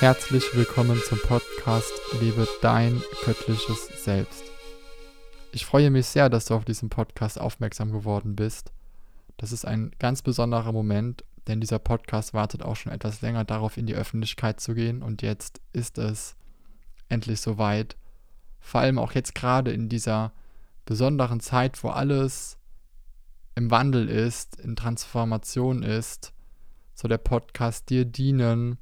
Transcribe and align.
Herzlich 0.00 0.44
willkommen 0.54 1.02
zum 1.08 1.18
Podcast 1.18 1.90
Lebe 2.20 2.46
dein 2.62 3.02
göttliches 3.24 4.04
Selbst. 4.04 4.44
Ich 5.50 5.66
freue 5.66 5.90
mich 5.90 6.06
sehr, 6.06 6.30
dass 6.30 6.44
du 6.44 6.54
auf 6.54 6.64
diesen 6.64 6.88
Podcast 6.88 7.40
aufmerksam 7.40 7.90
geworden 7.90 8.36
bist. 8.36 8.70
Das 9.38 9.50
ist 9.50 9.64
ein 9.64 9.90
ganz 9.98 10.22
besonderer 10.22 10.70
Moment, 10.70 11.24
denn 11.48 11.60
dieser 11.60 11.80
Podcast 11.80 12.32
wartet 12.32 12.62
auch 12.62 12.76
schon 12.76 12.92
etwas 12.92 13.22
länger 13.22 13.42
darauf, 13.42 13.76
in 13.76 13.86
die 13.86 13.96
Öffentlichkeit 13.96 14.60
zu 14.60 14.74
gehen 14.74 15.02
und 15.02 15.20
jetzt 15.22 15.60
ist 15.72 15.98
es 15.98 16.36
endlich 17.08 17.40
soweit. 17.40 17.96
Vor 18.60 18.82
allem 18.82 19.00
auch 19.00 19.10
jetzt 19.16 19.34
gerade 19.34 19.72
in 19.72 19.88
dieser 19.88 20.32
besonderen 20.84 21.40
Zeit, 21.40 21.82
wo 21.82 21.88
alles 21.88 22.56
im 23.56 23.72
Wandel 23.72 24.08
ist, 24.08 24.60
in 24.60 24.76
Transformation 24.76 25.82
ist, 25.82 26.32
soll 26.94 27.08
der 27.08 27.18
Podcast 27.18 27.90
dir 27.90 28.04
dienen, 28.04 28.78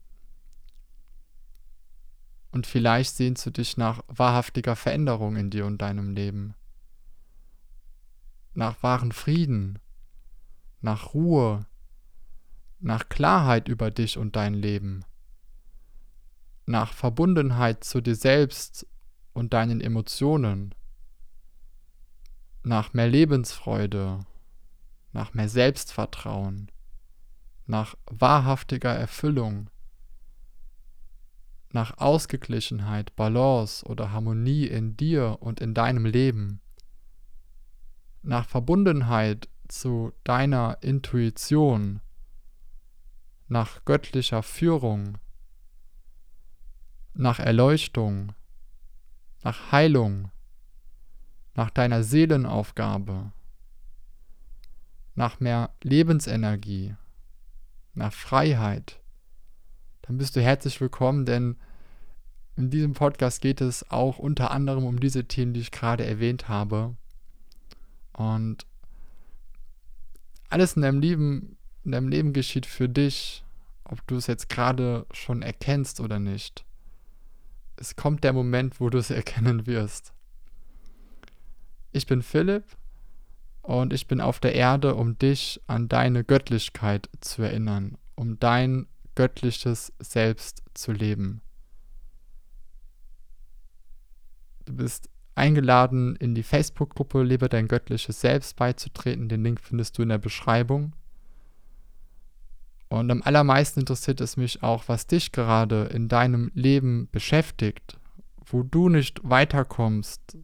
und 2.56 2.66
vielleicht 2.66 3.14
sehnst 3.14 3.44
du 3.44 3.50
dich 3.50 3.76
nach 3.76 4.00
wahrhaftiger 4.08 4.76
Veränderung 4.76 5.36
in 5.36 5.50
dir 5.50 5.66
und 5.66 5.82
deinem 5.82 6.14
Leben. 6.14 6.54
Nach 8.54 8.82
wahren 8.82 9.12
Frieden, 9.12 9.78
nach 10.80 11.12
Ruhe, 11.12 11.66
nach 12.78 13.10
Klarheit 13.10 13.68
über 13.68 13.90
dich 13.90 14.16
und 14.16 14.36
dein 14.36 14.54
Leben, 14.54 15.04
nach 16.64 16.94
Verbundenheit 16.94 17.84
zu 17.84 18.00
dir 18.00 18.16
selbst 18.16 18.86
und 19.34 19.52
deinen 19.52 19.82
Emotionen, 19.82 20.74
nach 22.62 22.94
mehr 22.94 23.08
Lebensfreude, 23.08 24.24
nach 25.12 25.34
mehr 25.34 25.50
Selbstvertrauen, 25.50 26.72
nach 27.66 27.96
wahrhaftiger 28.06 28.94
Erfüllung, 28.94 29.68
nach 31.76 31.98
Ausgeglichenheit, 31.98 33.14
Balance 33.16 33.84
oder 33.84 34.10
Harmonie 34.10 34.64
in 34.64 34.96
dir 34.96 35.36
und 35.40 35.60
in 35.60 35.74
deinem 35.74 36.06
Leben, 36.06 36.62
nach 38.22 38.48
Verbundenheit 38.48 39.50
zu 39.68 40.14
deiner 40.24 40.78
Intuition, 40.80 42.00
nach 43.46 43.84
göttlicher 43.84 44.42
Führung, 44.42 45.18
nach 47.12 47.40
Erleuchtung, 47.40 48.32
nach 49.44 49.70
Heilung, 49.70 50.30
nach 51.52 51.68
deiner 51.68 52.02
Seelenaufgabe, 52.02 53.32
nach 55.14 55.40
mehr 55.40 55.74
Lebensenergie, 55.82 56.96
nach 57.92 58.14
Freiheit, 58.14 58.98
dann 60.06 60.16
bist 60.16 60.36
du 60.36 60.40
herzlich 60.40 60.80
willkommen, 60.80 61.26
denn 61.26 61.56
in 62.56 62.70
diesem 62.70 62.94
Podcast 62.94 63.42
geht 63.42 63.60
es 63.60 63.90
auch 63.90 64.18
unter 64.18 64.50
anderem 64.50 64.84
um 64.84 64.98
diese 64.98 65.24
Themen, 65.26 65.52
die 65.52 65.60
ich 65.60 65.70
gerade 65.70 66.06
erwähnt 66.06 66.48
habe. 66.48 66.96
Und 68.14 68.66
alles 70.48 70.74
in 70.74 70.82
deinem 70.82 71.00
Leben, 71.00 71.56
in 71.84 71.92
deinem 71.92 72.08
Leben 72.08 72.32
geschieht 72.32 72.64
für 72.64 72.88
dich, 72.88 73.44
ob 73.84 74.06
du 74.06 74.16
es 74.16 74.26
jetzt 74.26 74.48
gerade 74.48 75.06
schon 75.12 75.42
erkennst 75.42 76.00
oder 76.00 76.18
nicht. 76.18 76.64
Es 77.76 77.94
kommt 77.94 78.24
der 78.24 78.32
Moment, 78.32 78.80
wo 78.80 78.88
du 78.88 78.98
es 78.98 79.10
erkennen 79.10 79.66
wirst. 79.66 80.14
Ich 81.92 82.06
bin 82.06 82.22
Philipp 82.22 82.64
und 83.60 83.92
ich 83.92 84.06
bin 84.06 84.20
auf 84.20 84.40
der 84.40 84.54
Erde, 84.54 84.94
um 84.94 85.18
dich 85.18 85.60
an 85.66 85.88
deine 85.88 86.24
Göttlichkeit 86.24 87.10
zu 87.20 87.42
erinnern, 87.42 87.98
um 88.14 88.38
dein 88.38 88.86
göttliches 89.14 89.92
Selbst 89.98 90.62
zu 90.74 90.92
leben. 90.92 91.42
Du 94.66 94.74
bist 94.74 95.08
eingeladen, 95.36 96.16
in 96.16 96.34
die 96.34 96.42
Facebook-Gruppe 96.42 97.22
Lebe 97.22 97.48
dein 97.48 97.68
göttliches 97.68 98.20
Selbst 98.20 98.56
beizutreten. 98.56 99.28
Den 99.28 99.44
Link 99.44 99.60
findest 99.60 99.96
du 99.96 100.02
in 100.02 100.08
der 100.08 100.18
Beschreibung. 100.18 100.92
Und 102.88 103.10
am 103.10 103.22
allermeisten 103.22 103.80
interessiert 103.80 104.20
es 104.20 104.36
mich 104.36 104.62
auch, 104.62 104.84
was 104.88 105.06
dich 105.06 105.32
gerade 105.32 105.84
in 105.84 106.08
deinem 106.08 106.50
Leben 106.54 107.08
beschäftigt, 107.10 107.98
wo 108.44 108.62
du 108.62 108.88
nicht 108.88 109.20
weiterkommst. 109.22 110.38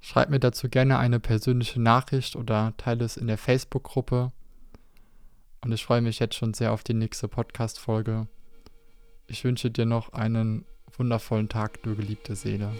Schreib 0.00 0.30
mir 0.30 0.40
dazu 0.40 0.68
gerne 0.68 0.98
eine 0.98 1.20
persönliche 1.20 1.80
Nachricht 1.80 2.36
oder 2.36 2.74
teile 2.76 3.04
es 3.04 3.16
in 3.16 3.26
der 3.26 3.38
Facebook-Gruppe. 3.38 4.32
Und 5.64 5.72
ich 5.72 5.84
freue 5.84 6.02
mich 6.02 6.18
jetzt 6.18 6.36
schon 6.36 6.54
sehr 6.54 6.72
auf 6.72 6.84
die 6.84 6.94
nächste 6.94 7.28
Podcast-Folge. 7.28 8.28
Ich 9.26 9.44
wünsche 9.44 9.70
dir 9.70 9.86
noch 9.86 10.12
einen 10.12 10.64
wundervollen 10.96 11.48
Tag, 11.48 11.82
du 11.82 11.94
geliebte 11.94 12.36
Seele. 12.36 12.70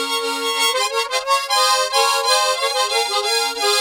you. 3.58 3.71